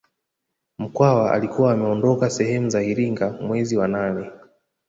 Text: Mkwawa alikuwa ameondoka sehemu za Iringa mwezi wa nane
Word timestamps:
Mkwawa 0.79 1.31
alikuwa 1.33 1.71
ameondoka 1.73 2.29
sehemu 2.29 2.69
za 2.69 2.83
Iringa 2.83 3.31
mwezi 3.31 3.77
wa 3.77 3.87
nane 3.87 4.31